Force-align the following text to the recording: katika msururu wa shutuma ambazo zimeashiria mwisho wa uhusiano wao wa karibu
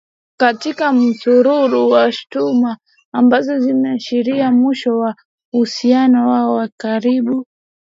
katika 0.39 0.93
msururu 0.93 1.89
wa 1.89 2.11
shutuma 2.11 2.77
ambazo 3.13 3.59
zimeashiria 3.59 4.51
mwisho 4.51 4.99
wa 4.99 5.15
uhusiano 5.53 6.29
wao 6.29 6.53
wa 6.53 6.69
karibu 6.77 7.45